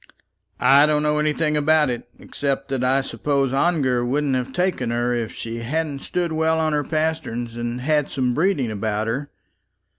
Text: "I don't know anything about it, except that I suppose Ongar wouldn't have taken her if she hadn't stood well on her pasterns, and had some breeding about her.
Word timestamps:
"I 0.59 0.87
don't 0.87 1.03
know 1.03 1.19
anything 1.19 1.55
about 1.55 1.91
it, 1.91 2.09
except 2.17 2.69
that 2.69 2.83
I 2.83 3.01
suppose 3.01 3.53
Ongar 3.53 4.03
wouldn't 4.03 4.33
have 4.33 4.51
taken 4.51 4.89
her 4.89 5.13
if 5.13 5.31
she 5.31 5.59
hadn't 5.59 5.99
stood 5.99 6.31
well 6.31 6.59
on 6.59 6.73
her 6.73 6.83
pasterns, 6.83 7.53
and 7.55 7.81
had 7.81 8.09
some 8.09 8.33
breeding 8.33 8.71
about 8.71 9.05
her. 9.05 9.29